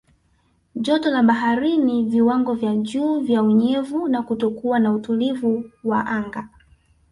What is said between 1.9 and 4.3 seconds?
viwango vya juu vya unyevu na